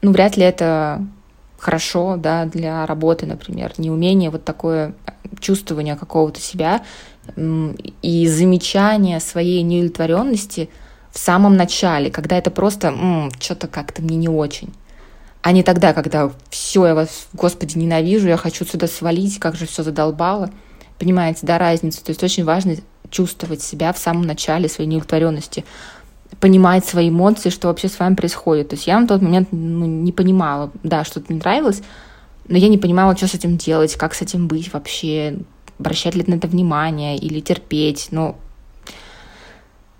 Ну, 0.00 0.12
вряд 0.12 0.36
ли 0.36 0.44
это 0.44 1.04
хорошо, 1.58 2.16
да, 2.16 2.44
для 2.44 2.84
работы, 2.86 3.24
например, 3.24 3.72
неумение 3.78 4.28
вот 4.30 4.44
такое 4.44 4.94
чувствование 5.40 5.96
какого-то 5.96 6.40
себя 6.40 6.82
и 8.02 8.28
замечание 8.28 9.18
своей 9.18 9.62
неудовлетворенности 9.62 10.68
в 11.14 11.18
самом 11.18 11.56
начале, 11.56 12.10
когда 12.10 12.36
это 12.36 12.50
просто 12.50 12.88
м-м, 12.88 13.30
что-то 13.38 13.68
как-то 13.68 14.02
мне 14.02 14.16
не 14.16 14.28
очень. 14.28 14.74
А 15.42 15.52
не 15.52 15.62
тогда, 15.62 15.92
когда 15.92 16.32
все, 16.50 16.86
я 16.88 16.94
вас, 16.94 17.28
Господи, 17.32 17.78
ненавижу, 17.78 18.28
я 18.28 18.36
хочу 18.36 18.64
сюда 18.64 18.88
свалить, 18.88 19.38
как 19.38 19.54
же 19.54 19.66
все 19.66 19.84
задолбало. 19.84 20.50
Понимаете, 20.98 21.40
да, 21.42 21.58
разницу. 21.58 22.02
То 22.02 22.10
есть 22.10 22.22
очень 22.22 22.44
важно 22.44 22.76
чувствовать 23.10 23.62
себя 23.62 23.92
в 23.92 23.98
самом 23.98 24.22
начале 24.22 24.68
своей 24.68 24.90
неудовлетворенности 24.90 25.64
понимать 26.40 26.84
свои 26.84 27.10
эмоции, 27.10 27.50
что 27.50 27.68
вообще 27.68 27.88
с 27.88 27.98
вами 27.98 28.16
происходит. 28.16 28.70
То 28.70 28.74
есть 28.74 28.88
я 28.88 28.98
на 28.98 29.06
тот 29.06 29.22
момент 29.22 29.48
ну, 29.52 29.86
не 29.86 30.10
понимала, 30.10 30.72
да, 30.82 31.04
что-то 31.04 31.32
не 31.32 31.38
нравилось, 31.38 31.80
но 32.48 32.58
я 32.58 32.68
не 32.68 32.78
понимала, 32.78 33.16
что 33.16 33.28
с 33.28 33.34
этим 33.34 33.56
делать, 33.56 33.94
как 33.94 34.14
с 34.14 34.22
этим 34.22 34.48
быть 34.48 34.72
вообще, 34.72 35.38
обращать 35.78 36.16
ли 36.16 36.24
на 36.26 36.34
это 36.34 36.48
внимание 36.48 37.16
или 37.16 37.38
терпеть. 37.38 38.08
Ну, 38.10 38.36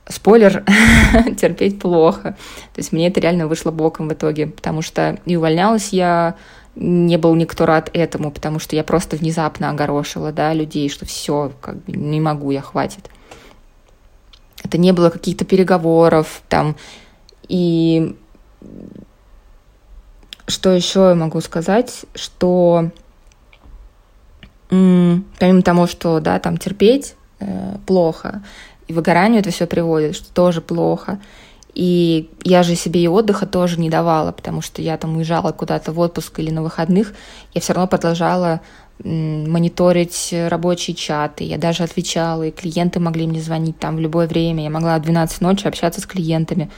спойлер, 0.08 0.64
терпеть 1.38 1.78
плохо. 1.78 2.36
То 2.74 2.78
есть 2.78 2.92
мне 2.92 3.08
это 3.08 3.20
реально 3.20 3.46
вышло 3.46 3.70
боком 3.70 4.08
в 4.08 4.12
итоге, 4.12 4.46
потому 4.46 4.82
что 4.82 5.18
и 5.24 5.36
увольнялась 5.36 5.88
я, 5.90 6.36
не 6.76 7.16
был 7.18 7.34
никто 7.34 7.66
рад 7.66 7.90
этому, 7.92 8.30
потому 8.30 8.58
что 8.58 8.74
я 8.76 8.84
просто 8.84 9.16
внезапно 9.16 9.70
огорошила, 9.70 10.32
да, 10.32 10.52
людей, 10.52 10.88
что 10.88 11.06
все, 11.06 11.52
как 11.60 11.76
бы 11.84 11.92
не 11.92 12.20
могу 12.20 12.50
я, 12.50 12.60
хватит 12.60 13.08
это 14.64 14.78
не 14.78 14.92
было 14.92 15.10
каких-то 15.10 15.44
переговоров 15.44 16.42
там. 16.48 16.76
И 17.48 18.16
что 20.46 20.70
еще 20.70 21.00
я 21.10 21.14
могу 21.14 21.40
сказать, 21.40 22.04
что 22.14 22.90
помимо 24.68 25.62
того, 25.62 25.86
что 25.86 26.18
да, 26.20 26.38
там 26.40 26.56
терпеть 26.56 27.14
э, 27.38 27.76
плохо, 27.86 28.42
и 28.88 28.92
выгоранию 28.92 29.40
это 29.40 29.50
все 29.50 29.66
приводит, 29.66 30.16
что 30.16 30.32
тоже 30.32 30.60
плохо. 30.60 31.20
И 31.74 32.30
я 32.44 32.62
же 32.62 32.76
себе 32.76 33.02
и 33.02 33.08
отдыха 33.08 33.46
тоже 33.46 33.80
не 33.80 33.90
давала, 33.90 34.30
потому 34.30 34.60
что 34.60 34.80
я 34.80 34.96
там 34.96 35.16
уезжала 35.16 35.50
куда-то 35.50 35.92
в 35.92 35.98
отпуск 35.98 36.38
или 36.38 36.50
на 36.50 36.62
выходных, 36.62 37.14
я 37.52 37.60
все 37.60 37.72
равно 37.72 37.88
продолжала 37.88 38.60
мониторить 39.02 40.32
рабочие 40.48 40.94
чаты. 40.94 41.42
Я 41.42 41.58
даже 41.58 41.82
отвечала, 41.82 42.44
и 42.44 42.52
клиенты 42.52 43.00
могли 43.00 43.26
мне 43.26 43.40
звонить 43.40 43.78
там 43.78 43.96
в 43.96 44.00
любое 44.00 44.28
время. 44.28 44.62
Я 44.62 44.70
могла 44.70 44.96
в 44.98 45.02
12 45.02 45.40
ночи 45.40 45.66
общаться 45.66 46.00
с 46.00 46.06
клиентами. 46.06 46.70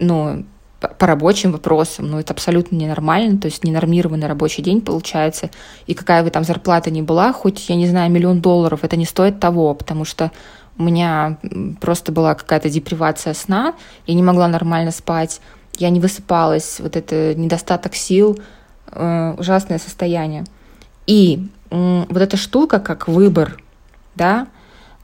Ну, 0.00 0.44
по 0.80 1.06
рабочим 1.06 1.52
вопросам, 1.52 2.10
ну, 2.10 2.18
это 2.18 2.32
абсолютно 2.34 2.76
ненормально, 2.76 3.38
то 3.38 3.46
есть 3.46 3.64
ненормированный 3.64 4.26
рабочий 4.26 4.62
день 4.62 4.82
получается, 4.82 5.50
и 5.86 5.94
какая 5.94 6.22
бы 6.22 6.30
там 6.30 6.44
зарплата 6.44 6.90
ни 6.90 7.00
была, 7.00 7.32
хоть, 7.32 7.68
я 7.70 7.76
не 7.76 7.86
знаю, 7.86 8.10
миллион 8.10 8.40
долларов, 8.40 8.80
это 8.82 8.96
не 8.96 9.06
стоит 9.06 9.40
того, 9.40 9.74
потому 9.74 10.04
что 10.04 10.32
у 10.78 10.82
меня 10.82 11.38
просто 11.80 12.12
была 12.12 12.34
какая-то 12.34 12.68
депривация 12.68 13.34
сна, 13.34 13.74
я 14.06 14.14
не 14.14 14.22
могла 14.22 14.48
нормально 14.48 14.90
спать, 14.90 15.40
я 15.78 15.90
не 15.90 16.00
высыпалась, 16.00 16.80
вот 16.80 16.96
это 16.96 17.34
недостаток 17.34 17.94
сил, 17.94 18.38
э, 18.92 19.34
ужасное 19.38 19.78
состояние. 19.78 20.44
И 21.06 21.48
вот 21.70 22.16
эта 22.16 22.36
штука, 22.36 22.78
как 22.78 23.08
выбор, 23.08 23.60
да, 24.14 24.48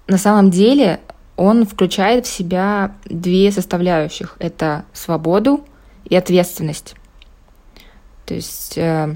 на 0.06 0.18
самом 0.18 0.50
деле 0.50 1.00
он 1.36 1.66
включает 1.66 2.26
в 2.26 2.32
себя 2.32 2.92
две 3.04 3.50
составляющих. 3.50 4.36
Это 4.38 4.84
свободу 4.92 5.64
и 6.04 6.16
ответственность. 6.16 6.94
То 8.26 8.34
есть 8.34 8.76
э, 8.76 9.14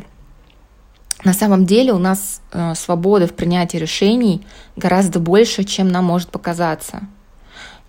на 1.24 1.32
самом 1.32 1.66
деле 1.66 1.92
у 1.92 1.98
нас 1.98 2.40
э, 2.52 2.74
свободы 2.74 3.26
в 3.26 3.34
принятии 3.34 3.78
решений 3.78 4.46
гораздо 4.76 5.18
больше, 5.18 5.64
чем 5.64 5.88
нам 5.88 6.04
может 6.04 6.28
показаться. 6.28 7.00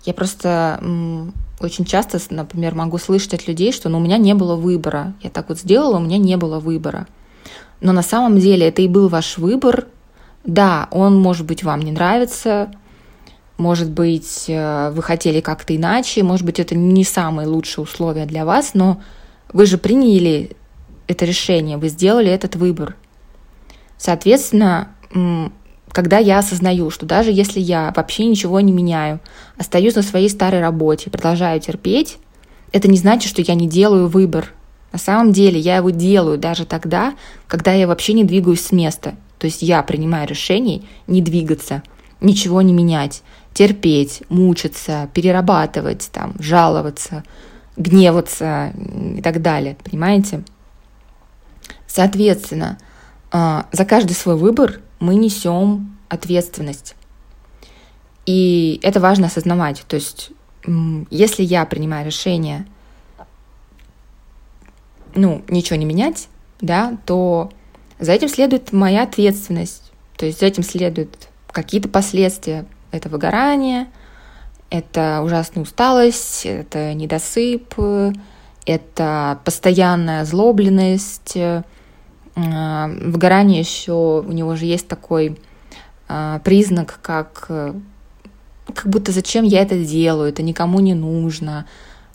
Я 0.04 0.14
просто 0.14 0.78
м, 0.80 1.34
очень 1.60 1.84
часто, 1.84 2.18
например, 2.30 2.74
могу 2.74 2.98
слышать 2.98 3.34
от 3.34 3.46
людей, 3.46 3.72
что 3.72 3.88
ну, 3.88 3.98
у 3.98 4.00
меня 4.00 4.16
не 4.16 4.34
было 4.34 4.56
выбора. 4.56 5.14
Я 5.22 5.30
так 5.30 5.48
вот 5.50 5.58
сделала, 5.58 5.98
у 5.98 6.00
меня 6.00 6.18
не 6.18 6.36
было 6.36 6.58
выбора. 6.58 7.06
Но 7.80 7.92
на 7.92 8.02
самом 8.02 8.38
деле 8.38 8.68
это 8.68 8.82
и 8.82 8.88
был 8.88 9.08
ваш 9.08 9.38
выбор. 9.38 9.86
Да, 10.44 10.88
он, 10.90 11.20
может 11.20 11.46
быть, 11.46 11.62
вам 11.62 11.80
не 11.80 11.92
нравится, 11.92 12.70
может 13.58 13.90
быть, 13.90 14.44
э, 14.48 14.90
вы 14.94 15.02
хотели 15.02 15.40
как-то 15.40 15.76
иначе, 15.76 16.22
может 16.22 16.46
быть, 16.46 16.60
это 16.60 16.76
не 16.76 17.04
самые 17.04 17.48
лучшие 17.48 17.82
условия 17.82 18.24
для 18.24 18.44
вас, 18.44 18.70
но 18.72 19.02
вы 19.52 19.66
же 19.66 19.78
приняли 19.78 20.56
это 21.08 21.24
решение, 21.24 21.76
вы 21.76 21.88
сделали 21.88 22.30
этот 22.30 22.54
выбор. 22.56 22.96
Соответственно, 23.98 24.88
когда 25.92 26.18
я 26.18 26.38
осознаю, 26.38 26.90
что 26.90 27.04
даже 27.04 27.32
если 27.32 27.60
я 27.60 27.92
вообще 27.94 28.24
ничего 28.24 28.60
не 28.60 28.72
меняю, 28.72 29.20
остаюсь 29.56 29.94
на 29.94 30.02
своей 30.02 30.30
старой 30.30 30.60
работе, 30.60 31.10
продолжаю 31.10 31.60
терпеть, 31.60 32.18
это 32.72 32.88
не 32.88 32.96
значит, 32.96 33.28
что 33.30 33.42
я 33.42 33.54
не 33.54 33.68
делаю 33.68 34.08
выбор. 34.08 34.52
На 34.92 34.98
самом 34.98 35.32
деле 35.32 35.58
я 35.58 35.76
его 35.76 35.90
делаю 35.90 36.38
даже 36.38 36.64
тогда, 36.64 37.14
когда 37.46 37.72
я 37.72 37.86
вообще 37.86 38.12
не 38.12 38.24
двигаюсь 38.24 38.60
с 38.60 38.72
места. 38.72 39.16
То 39.38 39.46
есть 39.46 39.62
я 39.62 39.82
принимаю 39.82 40.26
решение 40.26 40.82
не 41.06 41.22
двигаться, 41.22 41.82
ничего 42.20 42.62
не 42.62 42.72
менять, 42.72 43.22
терпеть, 43.54 44.22
мучиться, 44.28 45.08
перерабатывать, 45.14 46.08
там, 46.12 46.34
жаловаться, 46.38 47.24
гневаться 47.76 48.72
и 49.16 49.22
так 49.22 49.42
далее. 49.42 49.76
Понимаете? 49.82 50.42
Соответственно, 51.86 52.78
за 53.30 53.84
каждый 53.84 54.12
свой 54.12 54.36
выбор 54.36 54.80
мы 55.00 55.14
несем 55.14 55.98
ответственность. 56.08 56.94
И 58.26 58.80
это 58.82 59.00
важно 59.00 59.26
осознавать. 59.26 59.84
То 59.88 59.96
есть, 59.96 60.30
если 61.10 61.42
я 61.42 61.64
принимаю 61.64 62.06
решение– 62.06 62.66
ну, 65.18 65.42
ничего 65.48 65.76
не 65.76 65.84
менять, 65.84 66.28
да, 66.60 66.96
то 67.06 67.50
За 67.98 68.12
этим 68.12 68.28
следует 68.28 68.72
моя 68.72 69.02
ответственность, 69.02 69.90
то 70.16 70.24
есть 70.24 70.38
за 70.38 70.46
этим 70.46 70.62
следуют 70.62 71.28
какие-то 71.50 71.88
последствия. 71.88 72.64
Это 72.92 73.08
выгорание, 73.08 73.88
это 74.70 75.20
ужасная 75.24 75.64
усталость, 75.64 76.46
это 76.46 76.94
недосып, 76.94 77.74
это 78.66 79.40
постоянная 79.44 80.20
озлобленность. 80.20 81.36
Выгорание 82.38 83.60
еще, 83.60 84.22
у 84.26 84.32
него 84.32 84.54
же 84.54 84.66
есть 84.66 84.86
такой 84.86 85.38
э, 86.08 86.40
признак, 86.44 87.00
как 87.02 87.46
э, 87.48 87.74
как 88.74 88.86
будто 88.86 89.12
зачем 89.12 89.44
я 89.44 89.62
это 89.62 89.78
делаю, 89.82 90.28
это 90.28 90.42
никому 90.42 90.80
не 90.80 90.94
нужно, 90.94 91.66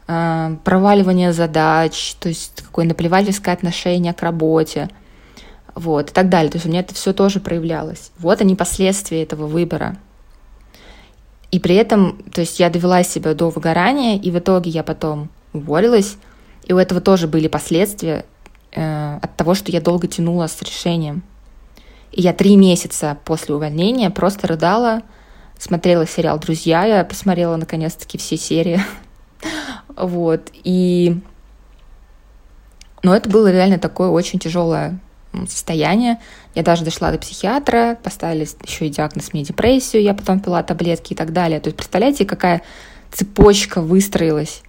проваливание 0.05 1.31
задач, 1.31 2.15
то 2.19 2.27
есть 2.29 2.61
какое 2.61 2.85
наплевательское 2.85 3.53
отношение 3.53 4.13
к 4.13 4.21
работе, 4.21 4.89
вот, 5.75 6.11
и 6.11 6.13
так 6.13 6.29
далее. 6.29 6.51
То 6.51 6.57
есть 6.57 6.65
у 6.65 6.69
меня 6.69 6.81
это 6.81 6.93
все 6.93 7.13
тоже 7.13 7.39
проявлялось. 7.39 8.11
Вот 8.19 8.41
они 8.41 8.55
последствия 8.55 9.23
этого 9.23 9.47
выбора. 9.47 9.97
И 11.51 11.59
при 11.59 11.75
этом, 11.75 12.21
то 12.33 12.41
есть 12.41 12.59
я 12.59 12.69
довела 12.69 13.03
себя 13.03 13.33
до 13.33 13.49
выгорания, 13.49 14.17
и 14.17 14.29
в 14.31 14.37
итоге 14.39 14.71
я 14.71 14.83
потом 14.83 15.29
уволилась, 15.53 16.17
и 16.65 16.73
у 16.73 16.77
этого 16.77 16.99
тоже 16.99 17.27
были 17.27 17.47
последствия 17.47 18.25
э, 18.75 19.19
от 19.21 19.35
того, 19.35 19.55
что 19.55 19.71
я 19.71 19.81
долго 19.81 20.07
тянула 20.07 20.47
с 20.47 20.61
решением. 20.61 21.23
И 22.11 22.21
я 22.21 22.33
три 22.33 22.55
месяца 22.55 23.17
после 23.25 23.55
увольнения 23.55 24.09
просто 24.09 24.47
рыдала, 24.47 25.01
смотрела 25.57 26.05
сериал 26.05 26.39
«Друзья», 26.39 26.85
я 26.85 27.03
посмотрела 27.03 27.55
наконец-таки 27.55 28.17
все 28.17 28.37
серии. 28.37 28.81
вот, 29.95 30.49
и... 30.63 31.19
Но 33.01 33.15
это 33.15 33.29
было 33.29 33.51
реально 33.51 33.79
такое 33.79 34.09
очень 34.09 34.39
тяжелое 34.39 34.99
состояние. 35.47 36.19
Я 36.55 36.63
даже 36.63 36.85
дошла 36.85 37.11
до 37.11 37.17
психиатра, 37.17 37.97
поставили 38.01 38.47
еще 38.65 38.87
и 38.87 38.89
диагноз 38.89 39.33
мне 39.33 39.43
депрессию, 39.43 40.03
я 40.03 40.13
потом 40.13 40.39
пила 40.39 40.63
таблетки 40.63 41.13
и 41.13 41.15
так 41.15 41.33
далее. 41.33 41.59
То 41.59 41.67
есть 41.67 41.77
представляете, 41.77 42.25
какая 42.25 42.61
цепочка 43.11 43.81
выстроилась 43.81 44.63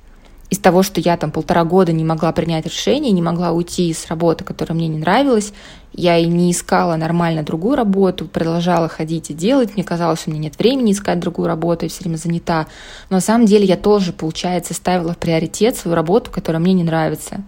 из 0.50 0.58
того, 0.58 0.82
что 0.82 1.00
я 1.00 1.16
там 1.16 1.30
полтора 1.30 1.64
года 1.64 1.92
не 1.92 2.04
могла 2.04 2.32
принять 2.32 2.66
решение, 2.66 3.12
не 3.12 3.22
могла 3.22 3.52
уйти 3.52 3.92
с 3.92 4.06
работы, 4.06 4.44
которая 4.44 4.76
мне 4.76 4.88
не 4.88 4.98
нравилась, 4.98 5.52
я 5.92 6.18
и 6.18 6.26
не 6.26 6.50
искала 6.50 6.96
нормально 6.96 7.42
другую 7.42 7.76
работу, 7.76 8.26
продолжала 8.26 8.88
ходить 8.88 9.30
и 9.30 9.34
делать, 9.34 9.74
мне 9.74 9.84
казалось, 9.84 10.24
у 10.26 10.30
меня 10.30 10.42
нет 10.42 10.58
времени 10.58 10.92
искать 10.92 11.20
другую 11.20 11.48
работу, 11.48 11.84
я 11.84 11.88
все 11.88 12.00
время 12.00 12.16
занята. 12.16 12.66
Но 13.10 13.16
на 13.16 13.20
самом 13.20 13.46
деле 13.46 13.64
я 13.64 13.76
тоже, 13.76 14.12
получается, 14.12 14.74
ставила 14.74 15.14
в 15.14 15.18
приоритет 15.18 15.76
свою 15.76 15.94
работу, 15.94 16.30
которая 16.30 16.60
мне 16.60 16.72
не 16.72 16.84
нравится. 16.84 17.42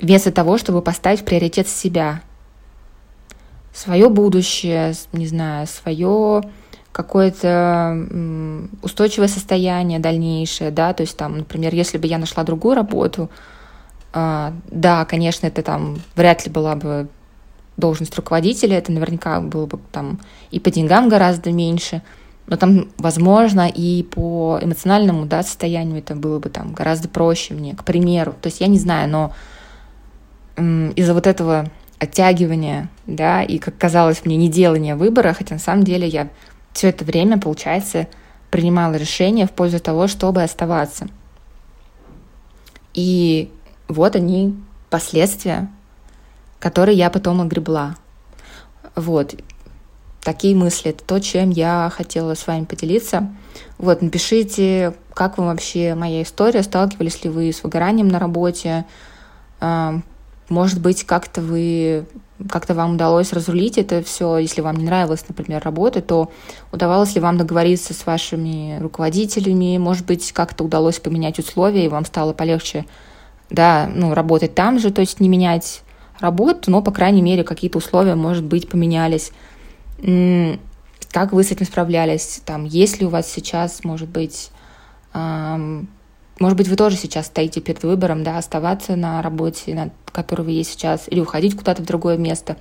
Вместо 0.00 0.30
того, 0.30 0.58
чтобы 0.58 0.82
поставить 0.82 1.20
в 1.20 1.24
приоритет 1.24 1.68
себя, 1.68 2.22
свое 3.72 4.08
будущее, 4.08 4.94
не 5.12 5.26
знаю, 5.26 5.66
свое 5.66 6.42
какое-то 6.98 7.96
устойчивое 8.82 9.28
состояние 9.28 10.00
дальнейшее, 10.00 10.72
да, 10.72 10.92
то 10.92 11.02
есть 11.02 11.16
там, 11.16 11.38
например, 11.38 11.72
если 11.72 11.96
бы 11.96 12.08
я 12.08 12.18
нашла 12.18 12.42
другую 12.42 12.74
работу, 12.74 13.30
а, 14.12 14.52
да, 14.68 15.04
конечно, 15.04 15.46
это 15.46 15.62
там 15.62 15.98
вряд 16.16 16.44
ли 16.44 16.50
была 16.50 16.74
бы 16.74 17.06
должность 17.76 18.16
руководителя, 18.16 18.78
это 18.78 18.90
наверняка 18.90 19.40
было 19.40 19.66
бы 19.66 19.78
там 19.92 20.18
и 20.50 20.58
по 20.58 20.72
деньгам 20.72 21.08
гораздо 21.08 21.52
меньше, 21.52 22.02
но 22.48 22.56
там, 22.56 22.88
возможно, 22.98 23.68
и 23.72 24.02
по 24.02 24.58
эмоциональному 24.60 25.24
да, 25.24 25.44
состоянию 25.44 25.98
это 25.98 26.16
было 26.16 26.40
бы 26.40 26.48
там 26.48 26.72
гораздо 26.72 27.08
проще 27.08 27.54
мне, 27.54 27.76
к 27.76 27.84
примеру. 27.84 28.34
То 28.42 28.48
есть 28.48 28.60
я 28.60 28.66
не 28.66 28.78
знаю, 28.80 29.08
но 29.08 29.32
из-за 30.96 31.14
вот 31.14 31.28
этого 31.28 31.70
оттягивания, 32.00 32.88
да, 33.06 33.44
и, 33.44 33.58
как 33.58 33.78
казалось 33.78 34.24
мне, 34.24 34.36
не 34.36 34.48
делания 34.48 34.96
выбора, 34.96 35.32
хотя 35.32 35.54
на 35.54 35.60
самом 35.60 35.84
деле 35.84 36.08
я 36.08 36.28
все 36.78 36.90
это 36.90 37.04
время, 37.04 37.38
получается, 37.38 38.06
принимала 38.50 38.94
решение 38.94 39.48
в 39.48 39.50
пользу 39.50 39.80
того, 39.80 40.06
чтобы 40.06 40.44
оставаться. 40.44 41.08
И 42.94 43.50
вот 43.88 44.14
они, 44.14 44.56
последствия, 44.88 45.68
которые 46.60 46.96
я 46.96 47.10
потом 47.10 47.40
огребла. 47.40 47.96
Вот. 48.94 49.34
Такие 50.22 50.54
мысли. 50.54 50.92
Это 50.92 51.02
то, 51.02 51.18
чем 51.18 51.50
я 51.50 51.90
хотела 51.92 52.34
с 52.34 52.46
вами 52.46 52.64
поделиться. 52.64 53.28
Вот, 53.78 54.00
напишите, 54.00 54.94
как 55.14 55.36
вам 55.36 55.48
вообще 55.48 55.96
моя 55.96 56.22
история, 56.22 56.62
сталкивались 56.62 57.24
ли 57.24 57.30
вы 57.30 57.52
с 57.52 57.64
выгоранием 57.64 58.06
на 58.06 58.20
работе, 58.20 58.84
может 60.48 60.80
быть, 60.80 61.04
как-то 61.04 61.40
вы 61.40 62.06
как-то 62.48 62.74
вам 62.74 62.94
удалось 62.94 63.32
разрулить 63.32 63.78
это 63.78 64.02
все, 64.02 64.38
если 64.38 64.60
вам 64.60 64.76
не 64.76 64.84
нравилась, 64.84 65.24
например, 65.28 65.60
работа, 65.64 66.00
то 66.00 66.30
удавалось 66.70 67.14
ли 67.16 67.20
вам 67.20 67.36
договориться 67.36 67.94
с 67.94 68.06
вашими 68.06 68.78
руководителями, 68.80 69.76
может 69.78 70.06
быть, 70.06 70.30
как-то 70.32 70.62
удалось 70.62 71.00
поменять 71.00 71.40
условия, 71.40 71.86
и 71.86 71.88
вам 71.88 72.04
стало 72.04 72.32
полегче, 72.32 72.86
да, 73.50 73.90
ну, 73.92 74.14
работать 74.14 74.54
там 74.54 74.78
же, 74.78 74.92
то 74.92 75.00
есть 75.00 75.18
не 75.18 75.28
менять 75.28 75.82
работу, 76.20 76.70
но, 76.70 76.80
по 76.80 76.92
крайней 76.92 77.22
мере, 77.22 77.42
какие-то 77.42 77.78
условия, 77.78 78.14
может 78.14 78.44
быть, 78.44 78.68
поменялись. 78.68 79.32
Как 79.98 81.32
вы 81.32 81.42
с 81.42 81.50
этим 81.50 81.66
справлялись? 81.66 82.40
Там, 82.44 82.64
есть 82.64 83.00
ли 83.00 83.06
у 83.06 83.08
вас 83.08 83.28
сейчас, 83.28 83.82
может 83.82 84.08
быть, 84.08 84.50
может 86.40 86.56
быть, 86.56 86.68
вы 86.68 86.76
тоже 86.76 86.96
сейчас 86.96 87.26
стоите 87.26 87.60
перед 87.60 87.82
выбором, 87.82 88.22
да, 88.22 88.38
оставаться 88.38 88.96
на 88.96 89.22
работе, 89.22 89.74
на 89.74 89.90
которой 90.06 90.42
вы 90.42 90.50
есть 90.52 90.72
сейчас, 90.72 91.08
или 91.08 91.20
уходить 91.20 91.56
куда-то 91.56 91.82
в 91.82 91.86
другое 91.86 92.16
место. 92.16 92.56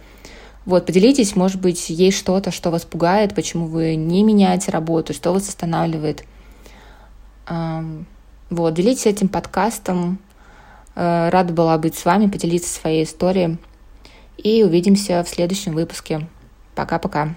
Вот, 0.66 0.86
поделитесь, 0.86 1.36
может 1.36 1.62
быть, 1.62 1.90
есть 1.90 2.18
что-то, 2.18 2.52
что 2.52 2.72
вас 2.72 2.84
пугает, 2.84 3.34
почему 3.34 3.68
вы 3.68 3.96
не 3.96 4.24
меняете 4.24 4.72
работу, 4.72 5.14
что 5.14 5.32
вас 5.32 5.48
останавливает. 5.48 6.26
Вот, 8.50 8.74
делитесь 8.74 9.06
этим 9.06 9.28
подкастом. 9.28 10.20
Э, 10.96 11.30
рада 11.30 11.54
была 11.54 11.78
быть 11.78 11.96
с 11.96 12.06
вами, 12.06 12.30
поделиться 12.30 12.74
своей 12.74 13.04
историей. 13.04 13.58
И 14.38 14.64
увидимся 14.64 15.24
в 15.24 15.30
следующем 15.30 15.74
выпуске. 15.74 16.28
Пока-пока. 16.76 17.36